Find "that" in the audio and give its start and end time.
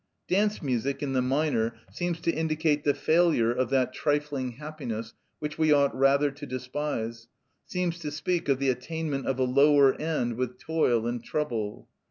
3.69-3.93